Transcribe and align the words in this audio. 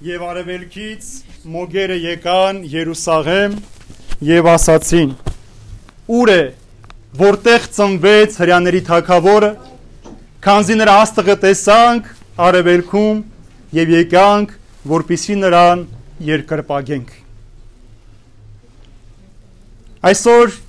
եւ 0.00 0.22
արևելքից 0.24 1.08
մոգերը 1.52 1.96
եկան 2.00 2.62
Երուսաղեմ 2.72 3.58
եւ 4.24 4.48
ասացին. 4.54 5.12
Ուր 6.08 6.32
է 6.32 6.40
որտեղ 7.20 7.66
ծնվեց 7.76 8.38
հрьяաների 8.40 8.80
թակավորը? 8.88 9.50
Քանզի 10.40 10.78
նրա 10.80 10.96
աստղը 11.04 11.36
տեսանք 11.44 12.10
արևելքում 12.48 13.22
եւ 13.76 13.94
եկանք, 13.98 14.56
որպիսի 14.96 15.38
նրան 15.44 15.86
երկրպագենք։ 16.32 17.16
Այսօր 20.08 20.60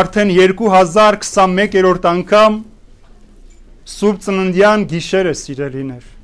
արդեն 0.00 0.38
2021-րդ 0.42 2.14
անգամ 2.18 2.62
Սուրբ 3.90 4.24
Ծննդյան 4.26 4.90
գիշերը 4.90 5.38
սիրելիներ 5.38 6.16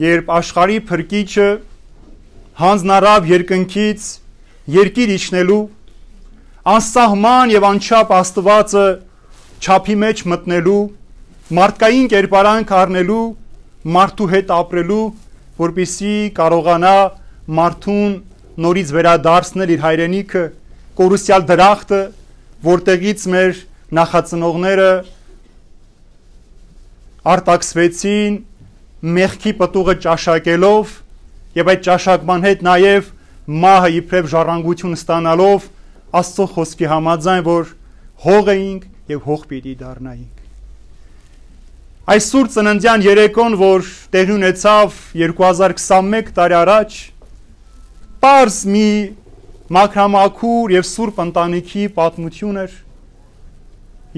երբ 0.00 0.30
աշխարի 0.32 0.78
փրկիչը 0.88 1.48
հանձնարավ 2.60 3.26
երկնքից 3.30 4.06
երկիր 4.74 5.12
իջնելու 5.16 5.60
անսահման 6.74 7.52
եւ 7.54 7.66
անչափ 7.70 8.14
Աստվածը 8.20 8.86
չափի 9.60 9.96
մեջ 10.04 10.22
մտնելու 10.32 10.80
մարդկային 11.60 12.08
կերպարանք 12.14 12.74
առնելու 12.80 13.26
մարդու 13.96 14.28
հետ 14.32 14.52
ապրելու 14.56 15.04
որպիսի 15.60 16.16
կարողանա 16.40 16.96
մարդուն 17.60 18.18
նորից 18.64 18.92
վերադարձնել 18.96 19.72
իր 19.76 19.82
հայրենիքը 19.84 20.44
կորուսյալ 21.00 21.48
դրախտը 21.50 22.02
որտեղից 22.70 23.26
մեր 23.34 23.64
նախածնողները 24.00 24.92
արտաքսվեցին 27.34 28.36
մեղքի 29.00 29.52
պտուղը 29.60 29.94
ճաշակելով 30.06 30.96
եւ 31.60 31.70
այդ 31.74 31.86
ճաշակման 31.86 32.44
հետ 32.48 32.66
նաեւ 32.66 33.14
մահը 33.64 33.94
իբրև 34.00 34.28
ժառանգություն 34.34 34.98
ստանալով 34.98 35.70
Աստծո 36.20 36.46
խոսքի 36.56 36.90
համաձայն 36.90 37.46
որ 37.46 37.72
հող 38.26 38.52
էինք 38.56 38.86
եւ 39.14 39.24
հող 39.30 39.48
պիտի 39.50 39.74
դառնայինք 39.80 40.40
Այսօր 42.10 42.48
ծննդյան 42.50 43.02
երեկոն, 43.06 43.54
որ 43.60 43.88
տեղի 44.10 44.32
ունեցավ 44.34 44.94
2021 45.14 46.30
տարի 46.34 46.56
առաջ, 46.58 46.94
པարս 48.18 48.56
մի 48.66 48.88
մակրամակուր 49.76 50.74
եւ 50.74 50.88
սուրբ 50.90 51.20
ընտանիքի 51.24 51.84
պատմություն 52.00 52.58
էր, 52.64 52.72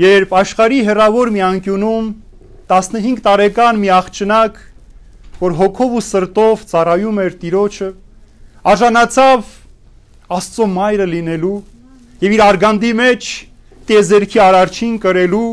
երբ 0.07 0.33
աշխարհի 0.41 0.81
հերավոր 0.89 1.33
մի 1.37 1.45
անկյունում 1.51 2.09
15 2.73 3.21
տարեկան 3.29 3.83
մի 3.83 3.93
աղջնակ 3.99 4.63
որ 5.43 5.57
հոգով 5.59 5.95
ու 5.99 6.03
սրտով 6.07 6.61
ծառայում 6.71 7.17
էր 7.23 7.33
Տիրոջը, 7.43 7.89
արժանացավ 8.73 9.41
Աստծո 10.33 10.67
մայրը 10.73 11.07
լինելու 11.13 11.57
եւ 12.23 12.35
իր 12.37 12.43
արգանդի 12.47 12.93
մեջ 13.03 13.31
տեզերքի 13.89 14.41
արարչին 14.47 14.95
կրելու 15.03 15.49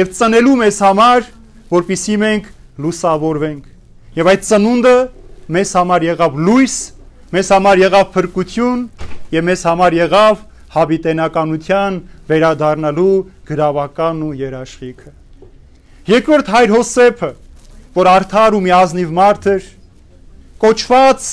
եւ 0.00 0.12
ծնելու 0.16 0.54
մեզ 0.60 0.78
համար, 0.86 1.26
որpիսի 1.70 2.16
մենք 2.24 2.48
լուսավորվենք։ 2.80 3.68
Եվ 4.16 4.30
այդ 4.32 4.46
ծնունդը 4.48 4.96
մեզ 5.50 5.74
համար 5.78 6.06
եղավ 6.08 6.40
լույս, 6.48 6.76
մեզ 7.34 7.50
համար 7.54 7.82
եղավ 7.84 8.08
փրկություն 8.16 8.80
եւ 9.36 9.46
մեզ 9.50 9.64
համար 9.68 9.96
եղավ 10.00 10.40
հավիտենականության 10.70 12.00
վերադառնալու 12.30 13.14
գրավական 13.50 14.24
ու 14.26 14.34
երաշխիքը։ 14.40 15.12
Երկրորդ 16.10 16.50
հայր 16.54 16.74
Հոսեփը 16.74 17.30
որ 17.96 18.10
արդար 18.10 18.56
ու 18.56 18.62
միազնիվ 18.66 19.14
մարդ 19.20 19.46
էր, 19.54 19.64
կոչված 20.62 21.28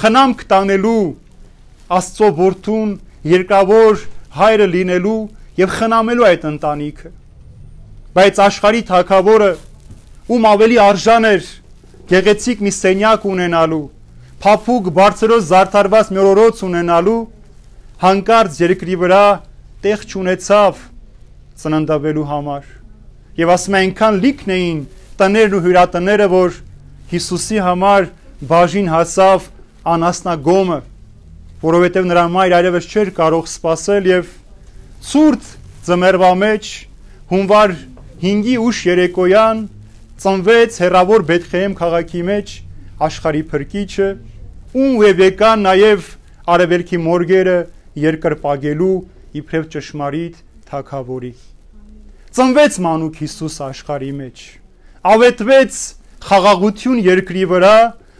խնամք 0.00 0.44
տանելու 0.50 1.02
Աստծո 1.90 2.28
որդուն 2.38 2.90
երկավոր 3.26 4.02
հայրը 4.36 4.66
լինելու 4.74 5.20
եւ 5.58 5.72
խնամելու 5.74 6.26
այդ 6.28 6.44
ընտանիքը։ 6.50 7.10
Բայց 8.14 8.38
աշխարհի 8.44 8.82
թակավորը 8.90 9.48
ում 10.30 10.46
ավելի 10.50 10.78
արժան 10.84 11.26
էր 11.30 11.48
գեղեցիկ 12.10 12.62
մի 12.66 12.72
սենյակ 12.76 13.26
ունենալու, 13.30 13.82
փափուկ 14.42 14.92
բարձրոց 15.00 15.44
զարդարված 15.50 16.12
մի 16.14 16.22
օրորոց 16.22 16.62
ունենալու, 16.70 17.20
հանկարծ 18.06 18.60
երկրի 18.64 18.96
վրա 19.02 19.24
տեղ 19.84 20.06
չունեցավ 20.10 20.80
ծննդավելու 21.60 22.26
համար։ 22.30 22.70
Եվ 23.40 23.52
ասում 23.54 23.76
են, 23.76 23.82
այնքան 23.90 24.20
լիքն 24.24 24.54
էին 24.56 24.80
տներն 25.20 25.56
ու 25.56 25.62
հյուրատները, 25.66 26.26
որ 26.32 26.54
Հիսուսի 27.10 27.58
համար 27.66 28.06
բաժին 28.50 28.88
հասավ 28.88 29.48
անասնագոմը, 29.94 30.78
որովհետև 31.60 32.06
նրա 32.08 32.24
մայր 32.36 32.54
այլևս 32.60 32.86
չէր 32.90 33.10
կարող 33.18 33.48
սпасել 33.50 34.08
եւ 34.10 34.30
ցուրտ 35.10 35.50
ձմերվա 35.88 36.30
մեջ 36.40 36.70
հունվար 37.32 37.74
5-ի 38.20 38.56
ուշ 38.64 38.80
երեկոյան 38.88 39.60
ծնվեց 40.24 40.78
հերավոր 40.84 41.26
Բեթխեհեմ 41.30 41.76
քաղաքի 41.80 42.22
մեջ 42.30 42.54
աշխարհի 43.10 43.42
փրկիչը, 43.52 44.08
ում 44.76 44.96
եւ 45.04 45.22
եկան 45.24 45.64
նաեւ 45.66 46.08
արևելքի 46.54 47.00
մորգերը 47.06 47.58
երկրպագելու 48.04 48.96
իբրև 49.40 49.68
ճշմարիտ 49.74 50.40
թակավորի։ 50.70 51.34
Ծնվեց 52.36 52.80
մանուկ 52.86 53.22
Հիսուս 53.24 53.56
աշխարհի 53.70 54.12
մեջ 54.20 54.59
ավետվեց 55.00 55.76
խաղաղություն 56.28 56.98
երկրի 57.00 57.44
վրա 57.48 57.76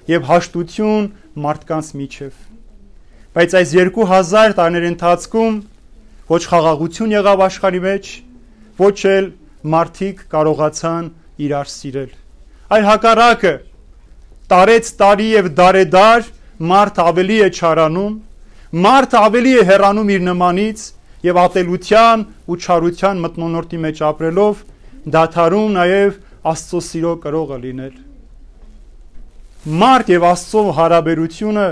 եւ 0.09 0.23
հաշտություն 0.31 1.09
մարդկանց 1.45 1.89
միջև 2.01 2.39
բայց 3.37 3.57
այս 3.61 3.75
2000 3.77 4.55
տարիների 4.61 4.89
ընթացքում 4.91 5.59
ոչ 6.31 6.41
խաղաղություն 6.53 7.13
եղավ 7.13 7.43
աշխարհի 7.47 7.83
մեջ 7.87 8.09
ոչ 8.81 8.97
էլ 9.11 9.29
մարդիկ 9.75 10.23
կարողացան 10.33 11.11
իրար 11.49 11.71
սիրել 11.75 12.17
այլ 12.79 12.89
հակառակը 12.89 13.53
տարեց 14.55 14.91
տարի 15.05 15.29
եւ 15.35 15.53
դարեդար 15.61 16.33
մարդ 16.73 17.03
ավելի 17.05 17.39
է 17.45 17.51
չարանում 17.61 18.17
մարդ 18.89 19.19
ավելի 19.21 19.55
է 19.61 19.69
հեռանում 19.75 20.17
իր 20.17 20.27
նմանից 20.31 20.89
եւ 21.29 21.45
ատելության 21.45 22.27
ու 22.49 22.59
չարության 22.65 23.23
մտնոլորտի 23.29 23.85
մեջ 23.85 24.05
ապրելով 24.15 24.67
դաթարում 25.21 25.73
նաեւ 25.77 26.19
Աստծո 26.41 26.79
սիրո 26.81 27.11
կրողը 27.21 27.57
լինել։ 27.61 27.97
Մարդ 29.81 30.11
եւ 30.15 30.23
Աստծո 30.25 30.61
հարաբերությունը 30.79 31.65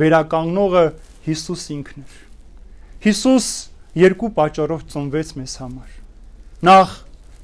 վերականգնողը 0.00 0.84
Հիսուս 1.26 1.64
ինքն 1.74 2.04
էր։ 2.06 2.14
Հիսուս 3.04 3.48
երկու 4.00 4.30
պատճառով 4.38 4.86
ծնվեց 4.94 5.32
մեզ 5.36 5.56
համար։ 5.60 5.90
Նախ, 6.68 6.94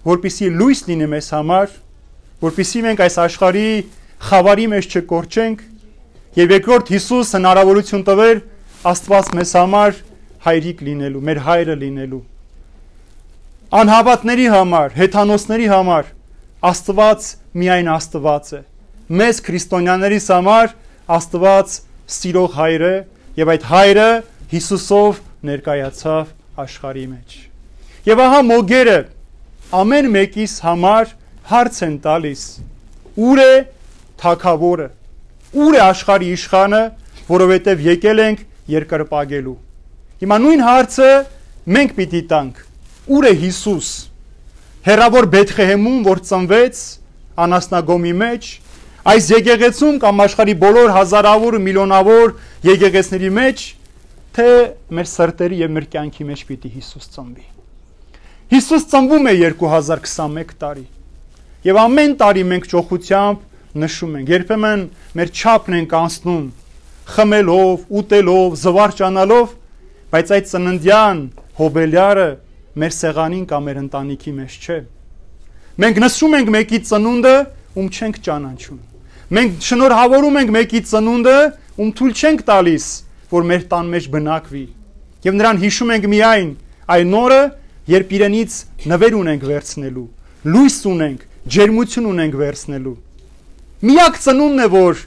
որpիսի 0.09 0.49
լույս 0.63 0.83
լինի 0.89 1.11
մեզ 1.13 1.29
համար, 1.37 1.77
որpիսի 2.47 2.83
մենք 2.89 3.05
այս 3.05 3.21
աշխարհի 3.27 3.69
խավարի 4.33 4.67
մեջ 4.73 4.97
չկորչենք, 4.97 5.63
եւ 6.41 6.57
երկրորդ 6.57 6.95
Հիսուս 6.97 7.35
հնարավորություն 7.37 8.07
տվեր 8.09 8.43
Աստված 8.93 9.31
մեզ 9.37 9.55
համար 9.61 10.01
հայրիկ 10.49 10.83
լինելու, 10.89 11.23
մեր 11.29 11.45
հայրը 11.53 11.79
լինելու։ 11.85 12.25
Անհավատների 13.83 14.49
համար, 14.57 14.97
հեթանոսների 14.97 15.69
համար 15.73 16.11
Աստված 16.63 17.25
միայն 17.59 17.89
Աստված 17.91 18.51
է։ 18.55 18.59
Մեզ 19.19 19.39
քրիստոնյաներիս 19.47 20.27
համար 20.31 20.75
Աստված 21.17 21.73
սիրող 22.17 22.53
հայր 22.55 22.85
է 22.87 22.93
եւ 23.41 23.51
այդ 23.55 23.65
հայրը 23.73 24.11
Հիսուսով 24.53 25.19
ներկայացավ 25.49 26.31
աշխարհի 26.63 27.03
մեջ։ 27.11 27.35
Եվ 28.13 28.23
ահա 28.27 28.41
մոգերը 28.47 28.97
ամեն 29.83 30.09
մեկիս 30.15 30.55
համար 30.67 31.13
հարց 31.51 31.81
են 31.89 31.97
տալիս. 32.07 32.43
Ուր 33.27 33.43
է 33.43 33.53
թակավորը։ 34.23 34.89
Ուր 35.67 35.79
է 35.79 35.83
աշխարհի 35.89 36.31
իշխանը, 36.37 36.83
որովհետև 37.33 37.85
եկել 37.89 38.23
ենք 38.29 38.47
երկրպագելու։ 38.77 39.59
Հիմա 40.23 40.39
նույն 40.47 40.65
հարցը 40.69 41.11
մենք 41.75 41.99
պիտի 41.99 42.23
տանք. 42.31 42.63
Ուր 43.19 43.29
է 43.33 43.35
Հիսուս 43.43 43.91
հերավոր 44.83 45.29
Բեթխեհեմում, 45.33 45.99
որ 46.07 46.21
ծնվեց 46.27 46.79
անասնագոմի 47.43 48.15
մեջ, 48.23 48.49
այս 49.13 49.29
եկեղեցում 49.33 50.01
կամ 50.03 50.23
աշխարի 50.27 50.55
բոլոր 50.63 50.91
հազարավոր 50.97 51.57
ու 51.59 51.63
միլիոնավոր 51.67 52.35
եկեղեցների 52.67 53.31
մեջ, 53.39 53.63
թե 54.35 54.49
մեր 54.99 55.09
սրտերի 55.13 55.61
եւ 55.63 55.73
մեր 55.77 55.87
կյանքի 55.93 56.27
մեջ 56.33 56.45
պիտի 56.51 56.73
Հիսուս 56.73 57.09
ծնվի։ 57.15 57.47
Հիսուս 58.53 58.87
ծնվում 58.93 59.31
է 59.31 59.35
2021 59.43 60.55
տարի։ 60.63 60.85
Եվ 61.63 61.79
ամեն 61.83 62.15
տարի 62.21 62.43
մենք 62.53 62.67
ճոխությամբ 62.73 63.79
նշում 63.83 64.17
ենք։ 64.19 64.33
Երբեմն 64.33 64.83
մեր 65.19 65.33
չափն 65.33 65.77
ենք 65.79 65.95
անցնում 66.03 66.47
խմելով, 67.13 67.85
ուտելով, 68.03 68.57
զվարճանալով, 68.63 69.55
բայց 70.13 70.33
այդ 70.37 70.49
ծննդյան 70.53 71.23
հոբելյարը 71.59 72.27
մեր 72.73 72.93
սեղանին 72.97 73.45
կամ 73.51 73.67
մեր 73.69 73.79
ընտանիքի 73.83 74.33
մեջ 74.39 74.55
չէ։ 74.63 74.79
Մենք 75.83 75.99
նշում 76.03 76.37
ենք 76.39 76.53
մեկի 76.57 76.79
ծնունդը, 76.89 77.35
ում 77.77 77.89
չենք 77.93 78.21
ճանաչում։ 78.27 78.79
Մենք 79.33 79.67
շնորհավորում 79.67 80.39
ենք 80.43 80.53
մեկի 80.57 80.81
ծնունդը, 80.93 81.37
ում 81.83 81.93
թույլ 81.99 82.15
չենք 82.23 82.43
տալիս, 82.49 82.87
որ 83.33 83.47
մեր 83.53 83.63
տան 83.73 83.93
մեջ 83.93 84.09
բնակվի։ 84.13 84.65
Եվ 85.23 85.37
նրան 85.39 85.61
հիշում 85.63 85.93
ենք 85.97 86.09
միայն 86.13 86.51
այն 86.93 87.15
օրը, 87.23 87.43
երբ 87.93 88.13
իրենից 88.17 88.57
նվեր 88.93 89.15
ունենք 89.23 89.47
վերցնելու, 89.53 90.09
լույս 90.53 90.77
ունենք, 90.93 91.21
ջերմություն 91.57 92.09
ունենք 92.13 92.37
վերցնելու։ 92.43 92.97
Միակ 93.83 94.19
ծնունդն 94.23 94.63
է, 94.63 94.67
որ 94.73 95.01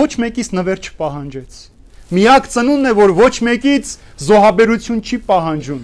ոչ 0.00 0.10
մեկից 0.24 0.50
նվեր 0.60 0.82
չպահանջեց։ 0.90 1.56
Միակ 2.10 2.50
ծնունդն 2.50 2.90
է, 2.90 2.92
որ 3.00 3.14
ոչ 3.20 3.34
մեկից 3.46 3.94
զոհաբերություն 4.26 5.00
չի 5.00 5.18
պահանջում, 5.30 5.82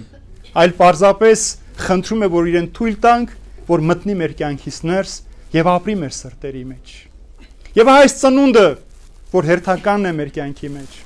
այլ 0.57 0.73
պարզապես 0.77 1.41
խնդրում 1.87 2.23
է, 2.25 2.29
որ 2.33 2.49
իրեն 2.51 2.69
թույլ 2.77 2.95
տանք, 3.03 3.33
որ 3.67 3.83
մտնի 3.91 4.15
մեր 4.17 4.33
կյանքից 4.39 4.77
ներս 4.89 5.13
եւ 5.53 5.69
ապրի 5.73 5.95
մեր 6.01 6.13
սրտերի 6.17 6.63
մեջ։ 6.71 6.93
Եվ 7.77 7.91
այս 7.93 8.15
ծնունդը, 8.21 8.67
որ 9.33 9.47
հերթականն 9.51 10.07
է 10.07 10.13
մեր 10.17 10.31
կյանքի 10.37 10.69
մեջ, 10.77 10.97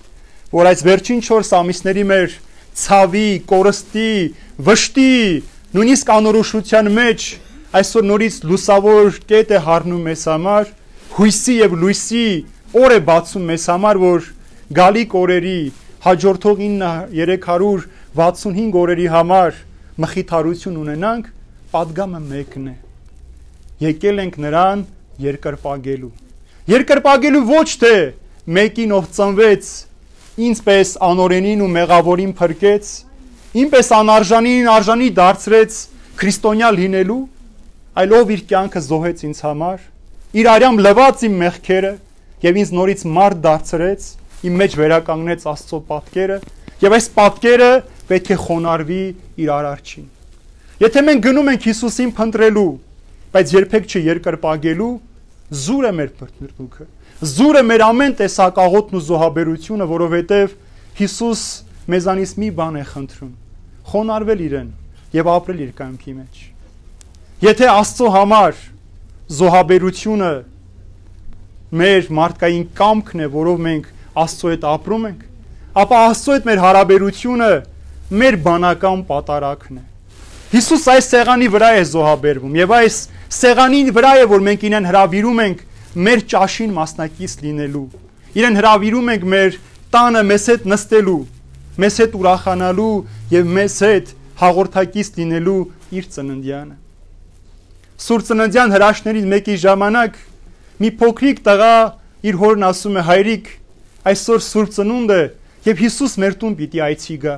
որ 0.56 0.69
այս 0.71 0.83
վերջին 0.88 1.21
4 1.27 1.51
ամիսների 1.57 2.06
մեր 2.12 2.36
ցավի, 2.81 3.30
կորստի, 3.51 4.12
վշտի, 4.68 5.15
նույնիսկ 5.75 6.12
անորոշության 6.15 6.92
մեջ 6.95 7.27
այսօր 7.81 8.07
նորից 8.07 8.38
լուսավոր 8.51 9.19
կետ 9.31 9.51
է 9.51 9.59
հառնում 9.68 10.07
մեզ 10.07 10.24
համար, 10.31 10.71
հույսի 11.18 11.56
եւ 11.59 11.75
լույսի 11.81 12.25
օր 12.81 12.95
է 12.95 13.00
բացում 13.07 13.45
մեզ 13.51 13.68
համար, 13.71 14.00
որ 14.01 14.27
գալիք 14.80 15.15
օրերի 15.21 15.59
հաջորդող 16.07 16.63
65 18.11 18.75
օրերի 18.75 19.05
համար 19.07 19.59
մխիթարություն 20.03 20.79
ունենանք, 20.81 21.27
падգամը 21.71 22.19
մեկն 22.25 22.65
է։ 22.67 22.73
Եկել 23.85 24.17
ենք 24.23 24.35
նրան 24.43 24.81
երկրպագելու։ 25.23 26.09
Երկրպագելու 26.73 27.43
ոչ 27.47 27.69
թե 27.83 27.93
մեկին 28.57 28.95
ով 28.97 29.07
ծնվեց, 29.15 29.69
ինձպես 30.43 30.91
անօրենին 31.07 31.63
ու 31.63 31.71
մեղավորին 31.77 32.33
փրկեց, 32.41 32.91
ինպես 33.63 33.91
անարժանին 34.01 34.69
արժանի 34.75 35.09
դարձրեց 35.21 35.79
քրիստոնյա 36.19 36.75
լինելու, 36.81 37.21
այլ 37.95 38.15
ով 38.19 38.35
իր 38.35 38.43
կյանքը 38.51 38.81
զոհեց 38.91 39.23
ինձ 39.31 39.41
համար, 39.47 39.79
իր 40.35 40.51
արյամ 40.51 40.83
լվաց 40.83 41.23
իմ 41.31 41.39
մեղքերը 41.45 41.93
եւ 42.43 42.59
ինձ 42.61 42.75
նորից 42.75 43.01
մարդ 43.15 43.41
դարձրեց, 43.47 44.01
իմ 44.51 44.59
մեջ 44.61 44.77
վերականգնեց 44.81 45.47
Աստծո 45.51 45.79
պատկերը 45.91 46.37
եւ 46.81 46.95
այս 46.97 47.07
պատկերը 47.13 47.71
պետք 48.11 48.31
է 48.31 48.37
խոնարհվի 48.45 49.03
իր 49.41 49.51
արարչին։ 49.55 50.07
Եթե 50.81 51.01
մենք 51.07 51.23
գնում 51.27 51.51
ենք 51.51 51.65
Հիսուսին 51.71 52.11
փնտրելու, 52.17 52.69
բայց 53.31 53.51
երբեք 53.55 53.91
չերկրպագելու, 53.91 54.93
զուր 55.51 55.85
է 55.87 55.91
մեր 55.99 56.11
փրկնուքը։ 56.21 56.85
Զուր 57.21 57.59
է 57.59 57.63
մեր 57.69 57.83
ամեն 57.85 58.13
տեսակ 58.21 58.59
աղոթն 58.65 58.97
ու 58.97 59.03
զոհաբերությունը, 59.07 59.87
որովհետեւ 59.91 60.55
Հիսուս 61.01 61.41
մեզանից 61.91 62.31
մի 62.41 62.49
բան 62.57 62.79
է 62.81 62.83
խնդրում՝ 62.91 63.31
խոնարհվել 63.91 64.41
իրեն 64.47 64.69
եւ 65.11 65.29
ապրել 65.31 65.61
իր 65.65 65.71
կյանքի 65.77 66.13
մեջ։ 66.17 66.41
Եթե 67.41 67.67
Աստծո 67.71 68.09
համար 68.15 68.61
զոհաբերությունը 69.41 70.31
մեր 71.81 72.09
մարդկային 72.19 72.65
կամքն 72.77 73.21
է, 73.21 73.27
որով 73.35 73.61
մենք 73.65 73.89
Աստծո 74.21 74.51
հետ 74.51 74.65
ապրում 74.71 75.05
ենք, 75.11 75.21
ապա 75.81 75.99
Աստծո 76.11 76.35
հետ 76.35 76.47
մեր 76.51 76.61
հարաբերությունը 76.65 77.51
մեր 78.11 78.37
բանական 78.45 79.03
պատարակն 79.07 79.79
է։ 79.79 79.83
Հիսուս 80.51 80.87
այս 80.91 81.09
սեղանի 81.13 81.47
վրա 81.55 81.69
է 81.79 81.83
զոհաբերվում 81.91 82.57
եւ 82.59 82.73
այս 82.77 82.97
սեղանի 83.37 83.81
վրա 83.95 84.11
է 84.19 84.25
որ 84.31 84.45
մենք 84.47 84.65
իրեն 84.67 84.89
հravirում 84.91 85.41
ենք 85.45 85.63
մեր 86.07 86.23
ճաշին 86.35 86.75
մասնակից 86.75 87.37
լինելու։ 87.45 87.87
Իրեն 88.41 88.59
հravirում 88.61 89.11
ենք 89.15 89.25
մեր 89.35 89.57
տանը 89.95 90.25
մեզ 90.31 90.45
հետ 90.51 90.69
նստելու, 90.75 91.23
մեզ 91.83 92.03
հետ 92.03 92.19
ուրախանալու 92.21 92.93
եւ 93.31 93.51
մեզ 93.59 93.81
հետ 93.87 94.15
հաղորդակից 94.43 95.11
լինելու 95.21 95.59
իր 96.01 96.07
ծննդյանը 96.15 96.81
սուր 98.01 98.23
ծննդյան 98.25 98.71
հրաշներից 98.73 99.25
մեկի 99.29 99.55
ժամանակ 99.61 100.15
մի 100.81 100.89
փոքրիկ 101.01 101.41
տղա 101.45 101.73
իր 102.31 102.37
հորն 102.41 102.65
ասում 102.65 102.97
է 102.97 103.03
հայրիկ 103.09 103.51
այսօր 104.11 104.41
սուր 104.47 104.71
ծնունդ 104.77 105.13
է 105.13 105.19
եւ 105.67 105.83
Հիսուս 105.85 106.15
մեր 106.23 106.37
տուն 106.41 106.55
պիտի 106.61 106.81
այցի 106.87 107.17
գա 107.21 107.35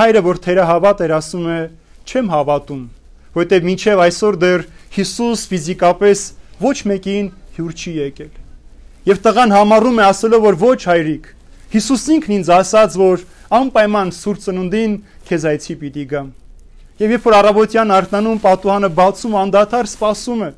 հայրը 0.00 0.22
որ 0.26 0.40
թերը 0.46 0.66
հավատ 0.70 1.02
էր 1.06 1.14
ասում 1.16 1.46
է 1.56 1.58
չեմ 2.06 2.32
հավատում 2.36 2.82
որտեւ 3.36 3.68
մինչեւ 3.70 4.02
այսօր 4.06 4.40
դեռ 4.46 4.66
Հիսուս 4.96 5.44
ֆիզիկապես 5.52 6.24
ոչ 6.62 6.76
մեկին 6.92 7.28
հյուր 7.56 7.76
չի 7.76 7.92
եկել 8.00 8.32
եւ 9.10 9.22
տղան 9.26 9.54
համառում 9.56 10.00
է 10.00 10.08
ասելով 10.12 10.46
որ 10.46 10.58
ոչ 10.62 10.80
հայրիկ 10.92 11.30
Հիսուս 11.76 12.08
ինքն 12.16 12.40
ինձ 12.40 12.50
ասաց 12.62 12.98
որ 13.02 13.28
անպայման 13.60 14.16
սուր 14.16 14.42
ծնունդին 14.46 14.98
քեզ 15.28 15.48
այցի 15.52 15.78
պիտի 15.82 16.10
գամ 16.16 16.34
Եվ 16.96 17.10
երբ 17.12 17.26
որ 17.28 17.34
առավոտյան 17.36 17.90
արթնանում 17.92 18.38
պատուհանը 18.40 18.88
բացում 18.96 19.34
անդադար 19.36 19.88
սպասում 19.90 20.44
է, 20.46 20.48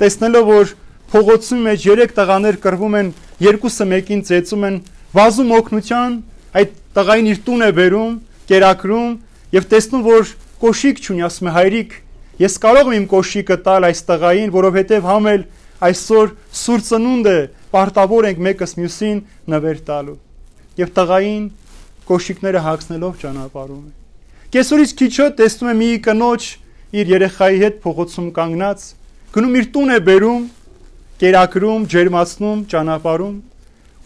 տեսնելով 0.00 0.48
որ 0.50 0.72
փողոցի 1.12 1.58
մեջ 1.66 1.84
երեք 1.86 2.14
տղաներ 2.16 2.58
կռվում 2.64 2.96
են, 2.98 3.12
երկուսը 3.46 3.86
մեկին 3.92 4.24
ծեծում 4.26 4.66
են, 4.68 4.80
վազում 5.14 5.52
օգնության, 5.58 6.16
այդ 6.58 6.72
տղային 6.98 7.30
իր 7.30 7.38
տուն 7.46 7.62
է 7.62 7.70
բերում, 7.78 8.16
կերակրում 8.48 9.12
եւ 9.58 9.68
տեսնում 9.72 10.04
որ 10.08 10.32
կոշիկ 10.62 11.02
չունի, 11.04 11.22
ասում 11.28 11.48
է 11.48 11.54
հայրիկ, 11.58 11.94
ես 12.42 12.58
կարող 12.64 12.88
եմ 12.88 12.96
իմ 12.98 13.06
կոշիկը 13.12 13.58
տալ 13.68 13.88
այս 13.88 14.02
տղային, 14.08 14.50
որովհետեւ 14.58 15.08
համել 15.12 15.46
այսօր 15.88 16.34
սուր 16.62 16.84
ծնունդ 16.88 17.30
է, 17.30 17.38
պարտավոր 17.74 18.28
ենք 18.32 18.42
մեկս 18.48 18.74
մյուսին 18.80 19.22
նվեր 19.54 19.78
տալու։ 19.88 20.18
Եվ 20.82 20.92
տղային 20.98 21.46
կոշիկները 22.08 22.66
հագցնելով 22.68 23.22
ճանապարհում 23.22 23.86
է 23.86 23.98
Կեսօրից 24.48 24.92
քիչ 24.96 25.10
հետ 25.12 25.34
տեսնում 25.36 25.68
եմ 25.68 25.80
մի 25.82 25.88
կնոջ 26.06 26.44
իր 26.96 27.10
երեխայի 27.12 27.58
հետ 27.62 27.74
փողոցում 27.82 28.28
կանգնած, 28.38 28.84
գնում 29.34 29.58
իր 29.60 29.66
տուն 29.74 29.92
է 29.92 29.98
բերում, 30.06 30.46
կերակրում, 31.20 31.84
ջերմացնում, 31.92 32.62
ճանապարհում։ 32.72 33.34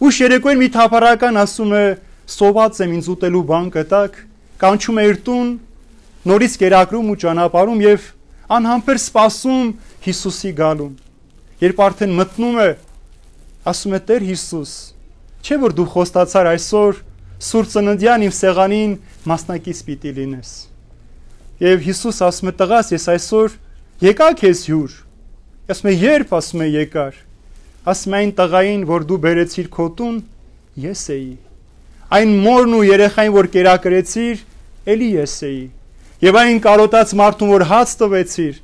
Ուշ 0.03 0.19
երեկոյին 0.23 0.59
մի 0.59 0.69
թափառական 0.75 1.39
ասում 1.43 1.71
է՝ 1.79 1.85
«Սոված 2.33 2.81
եմ 2.83 2.91
ինձ 2.97 3.07
ուտելու 3.13 3.45
բան 3.53 3.71
կտակ», 3.77 4.19
կանչում 4.63 4.99
է 5.03 5.05
իր 5.11 5.17
տուն, 5.27 5.53
նորից 6.33 6.53
կերակրում 6.63 7.13
ու 7.13 7.19
ճանապարհում 7.23 7.81
եւ 7.83 8.09
անհամբեր 8.57 8.99
սպասում 9.03 9.71
Հիսուսի 10.07 10.51
գալուն։ 10.59 10.93
Երբ 11.63 11.81
արդեն 11.83 12.13
մտնում 12.19 12.59
է, 12.63 12.69
ասում 13.73 13.95
է 13.97 13.99
Տեր 14.07 14.23
Հիսուս, 14.27 14.71
չէ 15.43 15.57
որ 15.63 15.75
դու 15.77 15.89
խոստացար 15.93 16.49
այսօր 16.53 17.01
Սուրբ 17.43 17.69
ծննդյան 17.73 18.23
իմ 18.23 18.33
սեղանին 18.39 18.91
մասնակից 19.27 19.79
պիտի 19.87 20.11
լինես։ 20.17 20.51
Եվ 21.63 21.81
Հիսուս 21.87 22.19
ասում 22.27 22.51
է 22.51 22.53
տղաս, 22.59 22.91
ես 22.93 23.07
այսօր 23.13 23.57
եկա 24.03 24.29
քեզ 24.39 24.61
հյուր։ 24.69 24.95
Ասում 25.73 25.89
է 25.91 25.93
երբ 26.03 26.31
ասում 26.39 26.63
է 26.63 26.67
եկար։ 26.73 27.19
Ասում 27.93 28.15
է 28.15 28.21
այն 28.21 28.31
տղային, 28.39 28.85
որ 28.87 29.07
դու 29.09 29.19
բերեցիր 29.27 29.67
քո 29.75 29.87
տուն, 29.99 30.17
ես 30.87 31.03
էի։ 31.17 31.33
Այն 32.15 32.33
մորն 32.47 32.77
ու 32.79 32.83
երեխային, 32.87 33.35
որ 33.35 33.49
կերակրեցիր, 33.53 34.43
էլի 34.83 35.09
ես 35.13 35.35
էի։ 35.47 35.63
Եվ 36.23 36.37
այն 36.39 36.59
կարոտած 36.63 37.13
մարդուն, 37.19 37.51
որ 37.53 37.63
հաց 37.69 37.93
տվեցիր, 37.99 38.55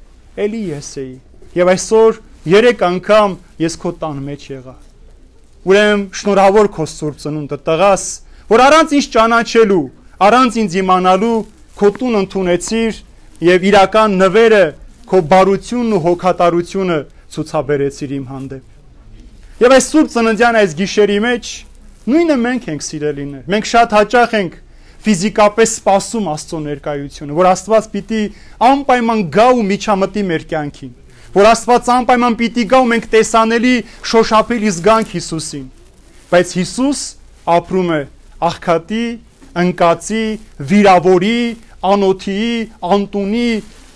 էլի 0.46 0.62
ես 0.70 0.90
էի։ 1.00 1.14
Եվ 1.60 1.72
այսօր 1.74 2.20
երեք 2.50 2.84
անգամ 2.90 3.36
ես 3.60 3.78
քո 3.80 3.92
տան 4.00 4.20
մեջ 4.30 4.44
եղա։ 4.50 4.76
Ուրեմն 5.70 6.04
շնորհավոր 6.20 6.70
քո 6.76 6.86
սուրբ 6.90 7.18
ծնունդը 7.24 7.58
տղաս, 7.70 8.04
որ 8.50 8.64
առանց 8.66 8.94
ինձ 9.00 9.08
ճանաչելու, 9.16 9.86
առանց 10.30 10.60
ինձ 10.60 10.78
իմանալու 10.80 11.40
քո 11.80 11.90
տուն 12.00 12.20
ընդունեցիր 12.20 13.00
եւ 13.50 13.66
իրական 13.70 14.16
նվերը 14.20 14.64
քո 15.10 15.20
բարությունն 15.30 15.96
ու 15.96 16.02
հոգատարությունը 16.06 16.98
ցուցաբերեցիր 17.36 18.12
իմ 18.20 18.26
հանդեպ։ 18.30 19.60
Եվ 19.60 19.76
այս 19.76 19.88
սուրբ 19.92 20.10
ծննդյան 20.16 20.58
այս 20.60 20.74
գիշերի 20.80 21.20
մեջ 21.26 21.52
նույնը 22.10 22.36
մենք 22.40 22.68
ենք 22.74 22.86
սիրելիներ։ 22.90 23.48
Մենք 23.54 23.70
շատ 23.70 23.96
հաճախ 24.00 24.36
ենք 24.40 24.54
ֆիզիկապես 25.06 25.74
սпасում 25.80 26.28
Աստծո 26.34 26.60
ներկայությունը, 26.66 27.36
որ 27.38 27.50
Աստված 27.50 27.86
պիտի 27.94 28.22
անպայման 28.70 29.22
գա 29.32 29.48
ու 29.56 29.64
միջամտի 29.70 30.24
մեր 30.30 30.46
կյանքին, 30.50 30.92
որ 31.36 31.50
Աստված 31.54 31.92
անպայման 31.96 32.38
պիտի 32.40 32.66
գա 32.74 32.82
ու 32.84 32.90
մենք 32.90 33.08
տեսանելի 33.14 33.74
շոշափելի 34.12 34.74
զգանք 34.76 35.14
Հիսուսին։ 35.16 35.66
Բայց 36.30 36.54
Հիսուս 36.60 37.04
ապրում 37.56 37.92
է 37.96 38.02
աղքատի, 38.50 39.06
ընկածի, 39.64 40.26
վիրավորի, 40.70 41.40
անոթի, 41.90 42.50
անտունի, 42.96 43.48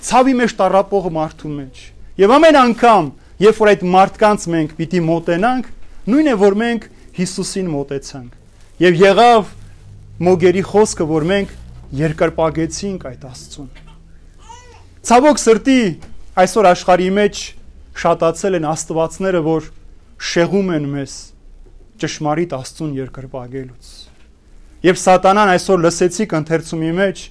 ցավի 0.07 0.33
մեջ 0.39 0.55
տարապող 0.59 1.09
մարդու 1.17 1.51
մեջ։ 1.53 1.83
Եվ 2.23 2.33
ամեն 2.37 2.57
անգամ, 2.63 3.09
երբ 3.43 3.59
որ 3.63 3.71
այդ 3.73 3.83
մարդկանց 3.93 4.47
մենք 4.53 4.73
պիտի 4.79 5.01
մոտենանք, 5.03 5.69
նույնն 6.13 6.31
է 6.31 6.35
որ 6.43 6.57
մենք 6.63 6.87
Հիսուսին 7.13 7.69
մոտեցանք։ 7.73 8.83
Եվ 8.83 8.99
եղավ 9.03 9.51
մոգերի 10.21 10.61
խոսքը, 10.69 11.05
որ 11.09 11.23
մենք 11.33 11.53
երկրպագեցինք 11.97 13.05
այդ 13.09 13.23
Աստծուն։ 13.29 13.69
Ցավոք 15.09 15.39
սրտի 15.41 15.77
այսօր 16.43 16.67
աշխարհի 16.69 17.07
մեջ 17.17 17.41
շատացել 18.03 18.57
են 18.59 18.67
աստվածները, 18.73 19.41
որ 19.47 19.69
շեղում 20.33 20.69
են 20.77 20.85
մեզ 20.93 21.15
ճշմարիտ 22.03 22.55
Աստծուն 22.59 22.93
երկրպագելուց։ 22.99 23.91
Եվ 24.83 24.99
սատանան 25.03 25.53
այսօր 25.53 25.83
լսեցիք 25.83 26.37
ընթերցումի 26.39 26.93
մեջ 27.01 27.25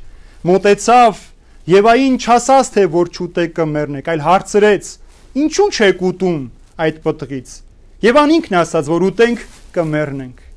մոտեցավ 0.52 1.24
եւ 1.72 1.88
այն 1.92 2.14
չասաց 2.18 2.70
թե 2.76 2.86
որ 2.92 3.10
չուտեք 3.12 3.52
կմեռնեք, 3.58 4.08
այլ 4.12 4.22
հարցրեց. 4.26 4.84
ինչու 5.42 5.68
չեք 5.72 6.02
ուտում 6.12 6.40
այդ 6.82 6.96
պտղից։ 7.06 7.50
Եվ 8.02 8.16
ան 8.22 8.32
ինքն 8.36 8.56
ասաց, 8.62 8.88
որ 8.92 9.04
ուտենք 9.12 9.44
կմեռնենք։ 9.76 10.51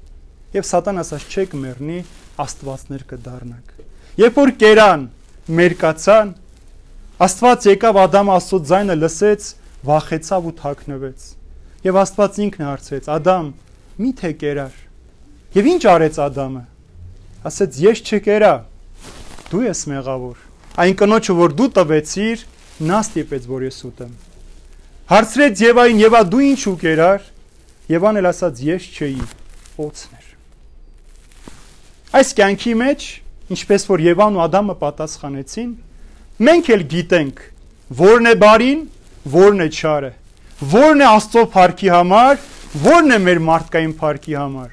Եվ 0.55 0.67
սատան 0.71 1.01
ասաց 1.03 1.27
չեք 1.35 1.55
մեռնի, 1.65 1.99
աստվածներ 2.45 3.05
կդառնաք։ 3.11 3.75
Երբ 4.23 4.37
որ 4.39 4.51
կերան, 4.61 5.05
մերկացան, 5.59 6.33
Աստված 7.15 7.65
եկավ 7.69 7.97
Ադամը 8.01 8.31
Աստծո 8.35 8.57
ձայնը 8.67 8.95
լսեց, 8.99 9.45
վախեցավ 9.87 10.47
ու 10.49 10.53
թաքնվեց։ 10.59 11.27
Եվ 11.85 11.99
Աստված 12.01 12.39
ինքն 12.43 12.65
հարցրեց. 12.65 13.07
Ադամ, 13.15 13.45
մի՞թե 14.03 14.31
կերար։ 14.41 14.81
Եվ 15.55 15.69
ինչ 15.71 15.83
արեց 15.93 16.19
Ադամը։ 16.25 16.63
Ասեց. 17.47 17.79
Ես 17.85 18.03
չկերա։ 18.03 18.51
Դու 19.47 19.63
ես 19.63 19.85
մեղավոր։ 19.95 20.43
Այն 20.83 20.99
կնոջը, 20.99 21.37
որ 21.39 21.55
դու 21.55 21.71
տվեցիր, 21.79 22.45
նա 22.91 23.01
ստիպեց, 23.05 23.49
որ 23.55 23.67
ես 23.69 23.81
ուտեմ։ 23.95 24.13
Հարցրեց 25.15 25.65
Եվային, 25.69 26.03
Եվա 26.03 26.23
դու 26.35 26.45
ինչու 26.51 26.77
կերար։ 26.83 27.27
Եվան 27.95 28.19
էլ 28.19 28.31
ասաց. 28.35 28.63
Ես 28.75 28.91
չէի, 28.91 29.27
օծն 29.87 30.19
էր։ 30.19 30.34
Այս 32.15 32.29
կյանքի 32.31 32.73
մեջ, 32.79 33.05
ինչպես 33.51 33.85
որ 33.89 34.01
Եվան 34.05 34.37
ու 34.37 34.41
Ադամը 34.45 34.73
պատասխանեցին, 34.79 35.71
մենք 36.47 36.69
էլ 36.75 36.83
գիտենք 36.93 37.41
որն 37.99 38.29
է 38.29 38.33
բարին, 38.39 38.85
որն 39.33 39.65
է 39.65 39.67
չարը, 39.67 40.11
որն 40.71 41.03
է 41.03 41.07
Աստծո 41.09 41.43
փառքի 41.53 41.89
համար, 41.91 42.39
որն 42.85 43.15
է 43.15 43.19
մեր 43.25 43.41
մարդկային 43.49 43.93
փառքի 43.99 44.37
համար։ 44.39 44.71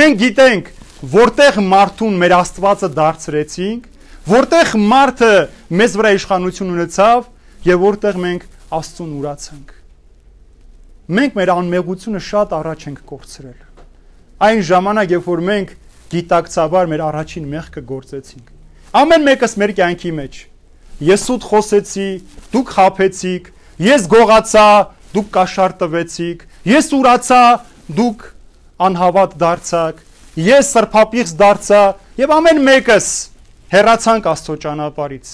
Մենք 0.00 0.18
գիտենք, 0.20 0.72
որտեղ 1.14 1.60
մարդուն 1.70 2.18
մեր 2.20 2.34
Աստվածը 2.40 2.90
դարձրեցինք, 2.98 3.86
որտեղ 4.34 4.74
մարդը 4.90 5.32
մեզ 5.80 5.96
վրա 6.00 6.10
իշխանություն 6.18 6.74
ունեցավ 6.74 7.30
եւ 7.70 7.84
որտեղ 7.86 8.18
մենք 8.26 8.48
Աստծուն 8.80 9.14
ուրացանք։ 9.20 9.76
Մենք 11.20 11.38
մեր 11.38 11.54
անմեղությունը 11.54 12.20
շատ 12.26 12.52
առաջ 12.60 12.84
ենք 12.90 13.00
կորցրել։ 13.14 13.60
Այն 14.40 14.60
ժամանակ, 14.68 15.14
երբ 15.16 15.30
որ 15.30 15.42
մենք 15.48 15.72
գիտակցաբար 16.14 16.90
մեր 16.90 17.04
առաջին 17.10 17.50
մեղքը 17.54 17.82
գործեցինք։ 17.90 18.54
Ամեն 19.00 19.26
մեկս 19.30 19.56
մեր 19.60 19.74
կյանքի 19.80 20.14
մեջ 20.20 20.40
ես 21.00 21.22
սուտ 21.26 21.46
խոսեցի, 21.48 22.08
դուք 22.52 22.72
խափեցիք, 22.76 23.46
ես 23.80 24.06
գողացա, 24.12 24.66
դուք 25.14 25.28
կաշառ 25.36 25.74
տվեցիք, 25.80 26.42
ես 26.68 26.90
ուրացա, 26.98 27.42
դուք 27.96 28.26
անհավատ 28.84 29.36
դարձաք, 29.40 30.02
ես 30.44 30.72
սրբապիղծ 30.76 31.32
դարձա 31.40 31.80
եւ 32.20 32.34
ամեն 32.36 32.60
մեկս 32.68 33.08
հեռացանք 33.72 34.28
Աստծո 34.30 34.56
ճանապարից։ 34.64 35.32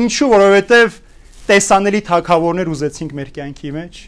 Ինչու, 0.00 0.30
որովհետեւ 0.30 0.96
տեսանելի 1.50 2.00
թակավորներ 2.06 2.70
ուզեցինք 2.70 3.14
մեր 3.18 3.30
կյանքի 3.34 3.70
մեջ, 3.74 4.00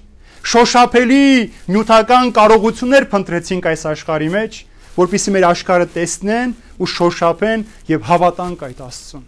շոշափելի 0.52 1.26
նյութական 1.72 2.32
կարողություններ 2.38 3.06
փնտրեցինք 3.12 3.68
այս 3.72 3.84
աշխարհի 3.92 4.30
մեջ, 4.32 4.58
որpիսի 4.96 5.32
մեր 5.36 5.46
աշխարհը 5.48 5.86
տեսնեն 5.94 6.54
ու 6.82 6.88
շոշափեն 6.92 7.64
եւ 7.88 8.04
հավատանք 8.08 8.64
այդ 8.66 8.82
Աստծուն։ 8.86 9.24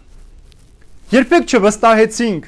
Երբեք 1.15 1.47
չվստահեցինք, 1.55 2.45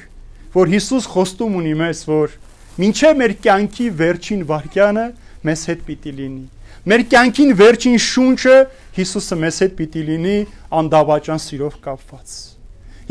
որ 0.54 0.70
Հիսուս 0.74 1.08
խոստում 1.14 1.58
ունի 1.58 1.74
մեզ, 1.78 2.04
որ 2.08 2.36
մինչև 2.78 3.18
մեր 3.18 3.34
կյանքի 3.44 3.88
վերջին 3.98 4.44
վարքյանը 4.48 5.06
մեզ 5.48 5.64
հետ 5.68 5.84
պիտի 5.88 6.14
լինի։ 6.18 6.44
Մեր 6.88 7.04
կյանքին 7.12 7.52
վերջին 7.58 7.98
շունչը 8.06 8.56
Հիսուսը 8.98 9.38
մեզ 9.42 9.60
հետ 9.64 9.76
պիտի 9.78 10.02
լինի 10.08 10.36
անդավաճան 10.78 11.42
սիրով 11.44 11.78
կապված։ 11.84 12.34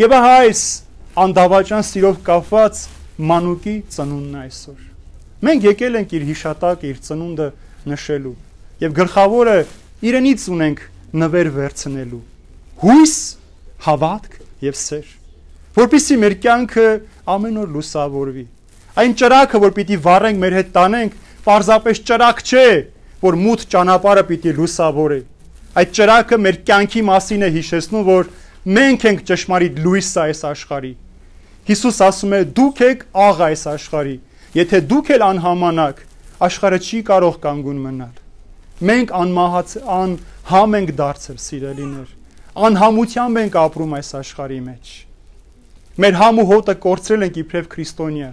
Եվ 0.01 0.15
ահա 0.17 0.33
այս 0.47 0.63
անդավաճան 1.27 1.87
սիրով 1.87 2.17
կապված 2.27 2.81
մանուկի 3.27 3.75
ծնունդն 3.95 4.35
այսօր։ 4.43 4.83
Մենք 5.47 5.67
եկել 5.67 5.97
ենք 6.01 6.13
իր 6.17 6.27
հիշատակը, 6.27 6.91
իր 6.91 6.99
ծնունդը 7.07 7.47
նշելու 7.91 8.35
եւ 8.83 8.93
գլխավորը 8.97 9.57
իրենից 10.05 10.49
ունենք 10.57 10.83
նվեր 11.17 11.53
վերցնելու։ 11.57 12.25
Հույս, 12.83 13.15
հավատք 13.87 14.41
եւ 14.67 14.77
սեր 14.77 15.15
որpիսի 15.77 16.15
մեր 16.17 16.33
կյանքը 16.41 16.85
ամեն 17.29 17.57
օր 17.61 17.73
լուսավորվի։ 17.75 18.43
Այն 18.97 19.11
ճրակը, 19.21 19.59
որ 19.61 19.73
պիտի 19.77 19.97
վառենք 20.07 20.39
մեր 20.41 20.55
հետ 20.57 20.71
տանենք, 20.73 21.17
պարզապես 21.45 22.01
ճրակ 22.09 22.41
չէ, 22.47 22.69
որ 23.21 23.37
մութ 23.43 23.65
ճանապարհը 23.73 24.23
պիտի 24.31 24.53
լուսավորի։ 24.57 25.19
Այդ 25.77 25.93
ճրակը 25.99 26.39
մեր 26.47 26.59
կյանքի 26.69 27.03
մասին 27.11 27.45
է 27.45 27.49
հիշեցնում, 27.57 28.07
որ 28.09 28.31
մենք 28.77 29.05
ենք 29.11 29.25
ճշմարիտ 29.29 29.81
լույսը 29.85 30.21
այս 30.23 30.41
աշխարհի։ 30.49 30.93
Հիսուս 31.67 31.99
ասում 32.07 32.33
է՝ 32.37 32.41
դուք 32.57 32.81
եք 32.87 33.03
աղ 33.27 33.43
այս 33.47 33.65
աշխարհի։ 33.77 34.15
Եթե 34.57 34.81
դուք 34.93 35.11
էլ 35.17 35.27
անհամանակ, 35.27 36.01
աշխարհը 36.47 36.79
չի 36.87 37.03
կարող 37.11 37.37
կանգուն 37.45 37.83
մնալ։ 37.85 38.26
Մենք 38.77 39.17
անմահաց 39.23 39.75
անհամ 39.97 40.77
ենք 40.77 40.95
դարձել, 41.01 41.41
սիրելիներ։ 41.47 42.15
Անհամությամբ 42.67 43.43
ենք 43.47 43.59
ապրում 43.67 43.95
այս 43.97 44.15
աշխարհի 44.21 44.63
մեջ 44.67 44.95
Մեր 45.97 46.13
համ 46.13 46.39
ու 46.43 46.43
հոտը 46.45 46.73
կորցրել 46.77 47.25
ենք 47.25 47.37
իբրև 47.41 47.67
քրիստոնյա։ 47.71 48.27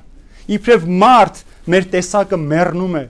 Իբրև 0.53 0.83
մարդ 1.01 1.39
մեր 1.73 1.87
տեսակը 1.95 2.39
մեռնում 2.43 2.97
է, 2.99 3.05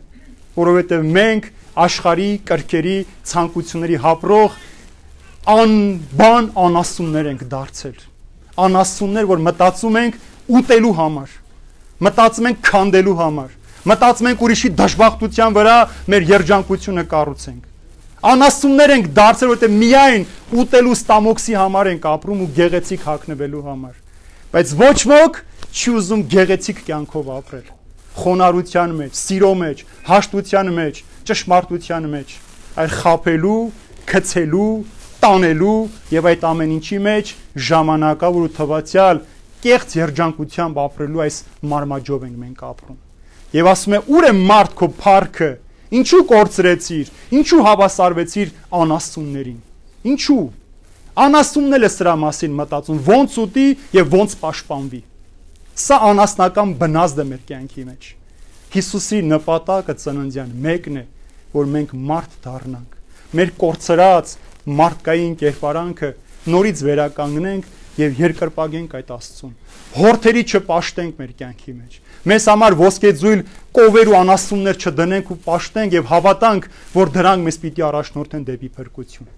որովհետև 0.55 1.09
մենք 1.17 1.49
աշխարհի 1.85 2.29
կրկերի 2.51 2.95
ցանկությունների 3.31 3.99
հապրող 4.05 4.59
անբան 5.55 6.47
անասուններ 6.65 7.31
ենք 7.33 7.43
դարձել։ 7.51 7.99
Անասուններ, 8.65 9.29
որ 9.35 9.43
մտածում 9.49 9.99
ենք 10.05 10.21
ուտելու 10.55 10.95
համար։ 11.03 11.35
Մտածում 12.07 12.49
ենք 12.53 12.63
քանդելու 12.71 13.19
համար։ 13.25 13.51
Մտածում 13.85 14.29
ենք 14.31 14.45
ուրիշի 14.49 14.71
դժբախտության 14.81 15.57
վրա 15.59 15.77
մեր 16.15 16.27
երջանկությունը 16.35 17.05
կառուցենք 17.15 17.71
անասուններ 18.25 18.93
ենք 18.95 19.09
դարձել, 19.19 19.51
որտեղ 19.53 19.73
միայն 19.85 20.23
ուտելու 20.65 20.95
ստամոքսի 20.97 21.57
համար 21.61 21.91
ենք 21.93 22.07
ապրում 22.15 22.43
ու 22.45 22.51
գեղեցիկ 22.57 23.05
հագնվելու 23.05 23.65
համար 23.69 23.95
բայց 24.55 24.75
ոչ 24.81 24.99
ոք 25.13 25.41
չի 25.75 25.95
ուզում 26.01 26.23
գեղեցիկ 26.33 26.81
կյանքով 26.89 27.31
ապրել 27.35 27.69
խոնարհության 28.15 28.93
մեջ, 28.95 29.17
սիրո 29.19 29.53
մեջ, 29.61 29.81
հաշտության 30.09 30.71
մեջ, 30.79 31.01
ճշմարտության 31.31 32.07
մեջ, 32.15 32.35
այլ 32.79 32.93
խափելու, 32.95 33.63
քցելու, 34.11 34.69
տանելու 35.25 35.79
եւ 36.15 36.29
այդ 36.31 36.47
ամեն 36.51 36.77
ինչի 36.79 37.01
մեջ 37.09 37.33
ժամանակավոր 37.71 38.47
ու 38.49 38.53
թվացial 38.61 39.25
կեղծ 39.65 39.97
երջանկությամբ 40.01 40.85
ապրելու 40.85 41.25
այս 41.27 41.41
մարմաջով 41.75 42.29
ենք 42.29 42.39
մենք 42.45 42.65
ապրում 42.71 43.04
եւ 43.55 43.71
ասում 43.71 43.97
է 43.99 44.01
ուր 44.15 44.29
է 44.29 44.33
մարդ 44.41 44.77
քո 44.81 44.89
парքը 44.99 45.51
ինչու 45.95 46.23
կորցրեցիր 46.31 47.11
ինչու 47.39 47.65
հավասարվեցիր 47.69 48.53
անաստուններին 48.81 49.61
ինչու 50.15 50.45
անաստունն 51.25 51.77
էլ 51.79 51.87
է 51.87 51.91
սրա 51.95 52.15
մասին 52.25 52.57
մտածում 52.59 53.03
ոնց 53.09 53.37
ուտի 53.45 53.67
եւ 53.95 54.15
ոնց 54.15 54.37
պաշտպանվի 54.43 55.01
սա 55.85 55.99
անասնական 56.11 56.75
բնազդ 56.81 57.23
է 57.23 57.27
մեր 57.31 57.45
կյանքի 57.51 57.85
մեջ 57.91 58.11
Հիսուսի 58.75 59.21
նպատակը 59.31 59.95
ծննդյան 60.03 60.53
մեկն 60.65 60.99
է 60.99 61.05
որ 61.55 61.71
մենք 61.75 61.95
մարդ 62.11 62.37
դառնանք 62.45 62.95
մեր 63.39 63.53
կորցրած 63.63 64.35
մարդկային 64.81 65.35
կերպարանքը 65.45 66.11
նորից 66.55 66.83
վերականգնենք 66.89 67.69
եւ 68.01 68.21
երկրպագենք 68.25 68.97
այդ 68.99 69.13
Աստծուն 69.15 69.55
Հորթերի 69.95 70.43
չպաշտենք 70.51 71.21
մեր 71.23 71.33
կյանքի 71.39 71.75
մեջ։ 71.79 71.99
Մեզ 72.31 72.47
համար 72.51 72.77
ոսկեձույլ 72.81 73.43
կովեր 73.79 74.11
ու 74.11 74.19
անասուններ 74.25 74.81
չդնենք 74.83 75.33
ու 75.35 75.39
պաշտենք 75.45 75.97
եւ 76.01 76.11
հավատանք, 76.11 76.69
որ 76.99 77.15
դրանք 77.15 77.49
մեզ 77.49 77.61
պիտի 77.65 77.85
առաջնորդեն 77.89 78.47
դեպի 78.51 78.71
փրկություն 78.75 79.33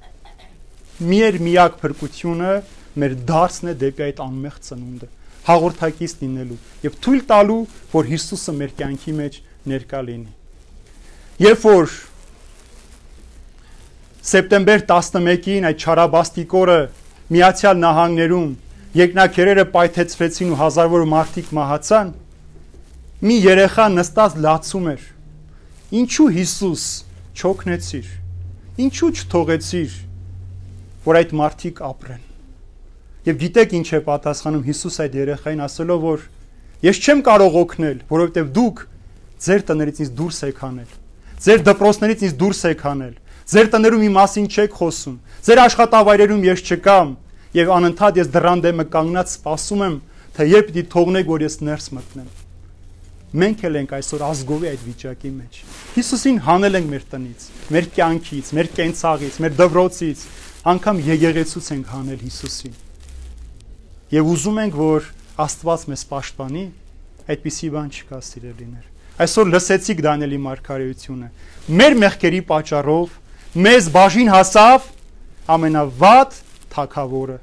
միեր 0.97 1.37
միակ 1.45 1.77
փրկությունը 1.83 2.51
մեր 2.97 3.15
դարձն 3.29 3.69
է 3.69 3.73
դեպի 3.83 4.05
այդ 4.07 4.21
անմեղ 4.25 4.55
ծնունդը 4.67 5.09
հաղորդակից 5.47 6.13
լինելու 6.23 6.57
եւ 6.87 6.95
թույլ 7.05 7.25
տալու 7.31 7.59
որ 7.93 8.09
Հիսուսը 8.13 8.55
մեր 8.61 8.73
կյանքի 8.79 9.15
մեջ 9.21 9.37
ներկա 9.73 10.01
լինի 10.07 11.45
երբ 11.45 11.67
որ 11.67 11.97
սեպտեմբեր 14.31 14.87
11-ին 14.89 15.69
այդ 15.71 15.85
չարաբաստիկ 15.85 16.57
օրը 16.63 16.79
Միացյալ 17.37 17.77
Նահանգներում 17.83 18.49
երկնակերերը 18.97 19.65
պայթեցվեցին 19.76 20.53
ու 20.55 20.61
հազարավոր 20.62 21.09
մարդիկ 21.12 21.49
մահացան 21.57 22.12
մի 23.26 23.37
երեխա 23.47 23.87
նստած 23.97 24.38
լացում 24.47 24.87
էր 24.93 25.03
ինչու 26.00 26.29
Հիսուս 26.37 26.85
չօգնեցիր 27.37 28.09
ինչու 28.87 29.11
չթողեցիր 29.17 29.93
որ 31.07 31.19
այդ 31.21 31.33
մարդիկ 31.38 31.83
ապրեն։ 31.87 32.23
Եվ 33.26 33.37
գիտեք 33.43 33.75
ինչ 33.79 33.87
է 33.95 34.00
պատասխանում 34.07 34.65
Հիսուս 34.67 34.97
այդ 35.05 35.15
երեխային 35.21 35.62
ասելով, 35.67 36.03
որ 36.07 36.25
ես 36.87 37.00
չեմ 37.03 37.23
կարող 37.29 37.59
օգնել, 37.62 38.00
որովհետև 38.11 38.50
դուք 38.57 38.83
ձեր 39.47 39.65
տներից 39.71 40.00
ինձ 40.03 40.11
դուրս 40.19 40.41
եք 40.47 40.61
հանել։ 40.67 40.91
Ձեր 41.47 41.65
դպրոցներից 41.67 42.25
ինձ 42.26 42.35
դուրս 42.43 42.61
եք 42.73 42.85
հանել։ 42.87 43.15
Ձեր 43.47 43.71
տներում 43.76 44.03
մի 44.03 44.11
մասին 44.17 44.47
չեք 44.50 44.76
խոսում։ 44.76 45.17
Ձեր 45.47 45.62
աշխատավայրերում 45.67 46.47
ես 46.47 46.62
չկամ 46.67 47.09
եւ 47.57 47.71
անընդհատ 47.77 48.19
ես 48.21 48.33
դրան 48.37 48.63
դեմը 48.67 48.85
կանգնած 48.93 49.31
սպասում 49.37 49.85
եմ, 49.87 49.95
թե 50.37 50.47
երբ 50.51 50.67
պիտի 50.71 50.83
թողնեք, 50.93 51.31
որ 51.33 51.45
ես 51.47 51.57
ներս 51.67 51.87
մտնեմ։ 51.97 52.29
Մենք 53.37 53.63
էլ 53.67 53.79
ենք 53.81 53.95
այսօր 53.97 54.25
ազգովի 54.27 54.69
այդ 54.71 54.83
վիճակի 54.87 55.31
մեջ։ 55.37 55.57
Հիսուսին 55.97 56.37
հանել 56.47 56.79
ենք 56.79 56.91
մեր 56.93 57.07
տնից, 57.11 57.47
մեր 57.75 57.89
կյանքից, 57.97 58.51
մեր 58.57 58.69
կենցաղից, 58.77 59.39
մեր 59.45 59.57
դվրոցից, 59.61 60.21
անգամ 60.73 61.01
եկեղեցուց 61.07 61.71
ենք 61.77 61.91
հանել 61.97 62.21
Հիսուսին։ 62.27 62.77
Եվ 64.17 64.31
ուզում 64.37 64.61
ենք, 64.63 64.79
որ 64.79 65.09
Աստված 65.47 65.83
մեզ 65.91 66.03
պաշտպանի, 66.13 66.65
այդպիսի 67.27 67.69
բան 67.77 67.89
չկա, 67.97 68.21
սիրելիներ։ 68.31 68.85
Այսօր 69.27 69.51
լսեցիք 69.53 70.01
Դանիելի 70.07 70.39
մարգարեությունը։ 70.47 71.29
Մեր 71.77 71.97
մեղքերի 72.07 72.41
պատճառով 72.51 73.15
մեզ 73.67 73.91
բաժին 73.97 74.31
հասավ 74.33 74.89
ամենավատ 75.57 76.39
թակավորը։ 76.76 77.38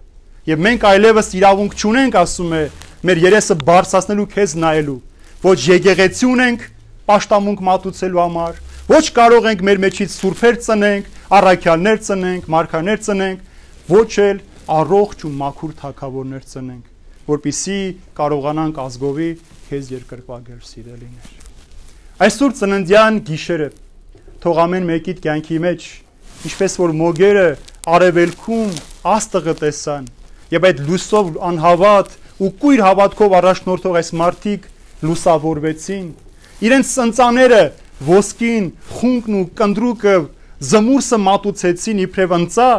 Եւ 0.53 0.63
մենք 0.63 0.85
այլևս 0.93 1.33
իրավունք 1.39 1.75
չունենք, 1.79 2.15
ասում 2.23 2.53
է, 2.53 2.63
մեր 3.03 3.19
երեսը 3.23 3.55
բարձրացնելու 3.63 4.29
քեզ 4.33 4.55
նայելու 4.63 4.99
ոչ 5.43 5.59
եկեղեցի 5.67 6.27
ունենք 6.29 6.61
պաշտամունք 7.03 7.61
մատուցելու 7.67 8.21
համար, 8.23 8.59
ոչ 8.87 9.05
կարող 9.17 9.47
ենք 9.51 9.63
մեր 9.67 9.79
մեջից 9.83 10.13
սուրբեր 10.13 10.59
ծնենք, 10.63 11.09
առաքյալներ 11.35 11.99
ծնենք, 12.07 12.47
մարգարներ 12.53 13.01
ծնենք, 13.03 13.41
ոչ 13.89 14.11
էլ 14.23 14.39
առողջ 14.77 15.25
ու 15.27 15.31
մաքուր 15.43 15.73
թակավորներ 15.83 16.45
ծնենք, 16.53 16.85
որpիսի 17.27 17.79
կարողանանք 18.19 18.79
ազգովի 18.83 19.29
քեզ 19.67 19.91
երկրպագել 19.97 20.61
սիրելիներ։ 20.69 21.33
Այսօր 22.23 22.55
ծննդյան 22.63 23.19
գիշերը 23.27 23.69
թող 24.43 24.63
ամեն 24.63 24.89
մեկիդ 24.93 25.23
կյանքի 25.27 25.59
մեջ, 25.63 25.89
ինչպես 26.47 26.75
որ 26.83 26.93
մոգերը 26.99 27.47
արևելքում 27.93 28.73
աստղը 29.13 29.55
տեսան, 29.63 30.05
եւ 30.53 30.67
այդ 30.69 30.81
լույսով 30.87 31.31
անհավատ 31.49 32.17
ու 32.43 32.51
կույր 32.63 32.83
հավատքով 32.87 33.35
առաջնորդող 33.39 33.97
այս 33.99 34.09
մարդիկ 34.23 34.67
լուսավորվեցին։ 35.07 36.07
Իրենց 36.63 36.91
սնծաները 36.93 37.61
ոսկին, 38.07 38.67
խունկն 38.97 39.37
ու 39.39 39.47
կնդրուկը 39.59 40.15
զմուրսը 40.73 41.19
մատուցեցին 41.23 42.03
իբրև 42.03 42.35
ընծա։ 42.39 42.69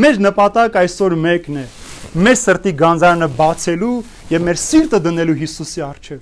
Մեր 0.00 0.20
նպատակ 0.26 0.76
այսօր 0.80 1.16
մեկն 1.24 1.60
է՝ 1.60 1.64
մեր 2.10 2.36
սրտի 2.40 2.72
գանձարանը 2.80 3.28
բացելու 3.40 3.94
եւ 4.30 4.44
մեր 4.46 4.60
սիրտը 4.60 5.00
դնելու 5.06 5.38
Հիսուսի 5.40 5.82
առջև։ 5.86 6.20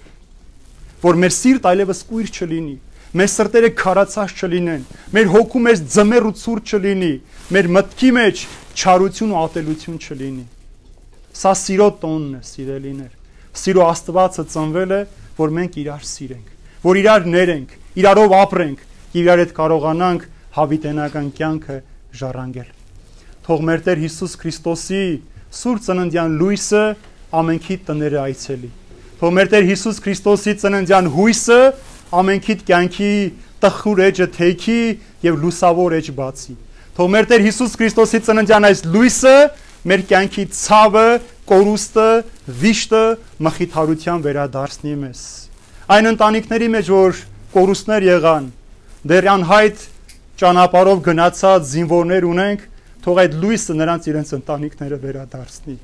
Որ 1.02 1.18
մեր 1.22 1.34
սիրտ 1.38 1.68
այլևս 1.70 2.00
կույր 2.08 2.30
չլինի, 2.38 2.76
մեր 3.16 3.30
սրտերը 3.32 3.70
քարացած 3.78 4.34
չլինեն, 4.42 4.82
մեր 5.16 5.30
հոգու 5.32 5.62
մեջ 5.68 5.84
ձմեռ 5.94 6.28
ու 6.28 6.34
ցուրտ 6.42 6.74
չլինի, 6.74 7.12
մեր 7.56 7.70
մտքի 7.78 8.10
մեջ 8.18 8.42
չարություն 8.78 9.32
ու 9.32 9.40
ատելություն 9.44 10.02
չլինի։ 10.02 10.44
Սա 11.38 11.54
սիրո 11.62 11.88
տոնն 12.02 12.36
է, 12.38 12.42
սիրելիներ 12.48 13.14
սիրո 13.58 13.84
Աստվածը 13.88 14.44
ծնվել 14.52 14.92
է, 14.94 15.00
որ 15.38 15.52
մենք 15.58 15.76
իրար 15.82 16.04
սիրենք, 16.08 16.50
որ 16.84 16.98
իրար 17.02 17.26
ներենք, 17.34 17.70
իրարով 17.98 18.34
ապրենք 18.38 18.82
եւ 19.08 19.20
իրար 19.22 19.42
հետ 19.42 19.52
կարողանանք 19.56 20.26
հավիտենական 20.58 21.30
կյանքը 21.38 21.78
ժառանգել։ 22.18 22.70
Թող 23.48 23.64
մեր 23.68 23.84
Տեր 23.88 24.02
Հիսուս 24.04 24.34
Քրիստոսի 24.42 25.02
սուրբ 25.58 25.84
ծննդյան 25.88 26.36
լույսը 26.38 26.82
ամենքի 27.38 27.76
տները 27.88 28.20
այցելի։ 28.28 28.70
Թող 29.18 29.32
մեր 29.38 29.50
Տեր 29.54 29.68
Հիսուս 29.68 30.00
Քրիստոսի 30.04 30.54
ծննդյան 30.62 31.08
հույսը 31.16 31.60
ամենքի 32.18 32.54
կյանքի 32.68 33.12
տխուր 33.62 34.02
էջը 34.08 34.26
թեքի 34.38 34.82
եւ 35.26 35.38
լուսավոր 35.42 35.96
էջ 35.98 36.10
բացի։ 36.18 36.54
Թող 36.98 37.10
մեր 37.14 37.26
Տեր 37.30 37.44
Հիսուս 37.46 37.74
Քրիստոսի 37.78 38.20
ծննդյան 38.28 38.66
այս 38.68 38.80
լույսը 38.94 39.34
մեր 39.88 40.02
կյանքի 40.08 40.44
ցավը, 40.58 41.06
կորուստը, 41.48 42.08
վիշտը 42.62 43.02
մխիթարության 43.46 44.24
վերադարձնի 44.24 44.94
մեզ։ 45.02 45.20
Այն 45.94 46.10
ընտանիքների 46.12 46.68
մեջ, 46.74 46.90
որ 46.92 47.22
կորուստներ 47.54 48.08
եղան, 48.08 48.50
դեռ 49.08 49.30
անհայտ 49.34 49.86
ճանապարհով 50.42 51.00
գնացած 51.06 51.70
զինվորներ 51.72 52.28
ունենք, 52.28 52.66
թող 53.06 53.22
այդ 53.24 53.38
լույսը 53.46 53.78
նրանց 53.78 54.10
իրենց 54.12 54.34
ընտանիքները 54.38 55.00
վերադարձնի։ 55.06 55.76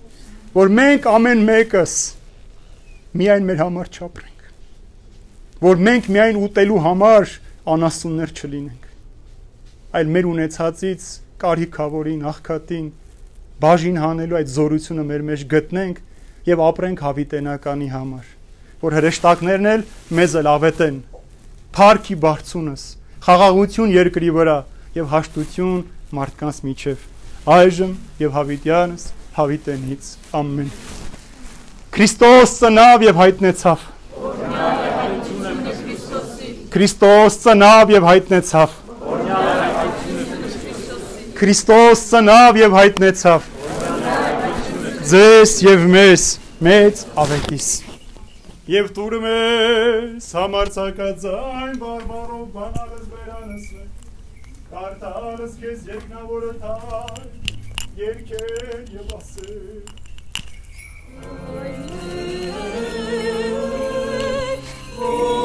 Որ 0.55 0.77
մենք 0.79 1.11
ամեն 1.15 1.49
մեկս 1.49 1.97
միայն 3.19 3.49
մեր 3.49 3.65
համար 3.65 3.91
չապրենք։ 3.95 4.34
Որ 5.65 5.81
մենք 5.89 6.11
միայն 6.13 6.41
ուտելու 6.45 6.81
համար 6.85 7.31
անասուններ 7.75 8.35
չլինենք, 8.35 8.89
այլ 9.97 10.11
մեր 10.15 10.29
ունեցածից 10.35 11.07
կարիքավորին, 11.45 12.25
աղքատին, 12.35 12.89
բաժին 13.65 13.99
հանելու 14.03 14.39
այդ 14.41 14.51
զորությունը 14.55 15.05
մեր 15.09 15.23
մեջ 15.31 15.43
գտնենք 15.55 16.01
եւ 16.49 16.63
ապրենք 16.65 17.03
հավիտենականի 17.05 17.89
համար 17.95 18.33
որ 18.83 18.97
հրեշտակներն 18.99 19.69
էլ 19.71 19.85
մեզ 20.19 20.35
էլ 20.41 20.49
ավետեն 20.53 20.97
Փարքի 21.75 22.17
բարձունս 22.25 22.83
խաղաղություն 23.25 23.95
երկրի 23.95 24.31
վրա 24.37 24.57
եւ 24.99 25.09
հաշտություն 25.15 25.81
մարդկանց 26.19 26.61
միջև 26.69 27.07
այժմ 27.55 27.95
եւ 28.25 28.37
հավիտյանս 28.37 29.07
հավիտենից 29.39 30.11
ամեն 30.43 30.71
Քրիստոս 31.95 32.59
ծնավ 32.61 33.09
եւ 33.09 33.23
հայտնեցավ 33.23 33.89
Քրիստոս 36.75 37.35
ծնավ 37.39 37.91
եւ 37.93 38.05
հայտնեցավ 38.09 38.73
Քրիստոս 41.39 42.01
ծնավ 42.11 42.57
եւ 42.59 42.73
հայտնեցավ 42.75 43.45
ձեզ 45.13 45.53
եւ 45.69 45.85
մեզ 45.93 46.25
մեծ 46.67 47.03
ավետիս 47.25 47.69
եւ 48.75 48.89
տուրում 48.97 49.27
ես 49.31 50.29
համարցակաձայն 50.41 51.79
բարբարով 51.85 52.45
բանալս 52.57 53.07
վերանս 53.13 53.71
կարդալս 54.75 55.57
քեզ 55.63 55.89
երկնավորը 55.95 56.53
թար 56.65 57.23
երկեր 58.03 58.83
եւ 58.99 59.15
ասել 59.21 60.03
Oh, 64.97 65.44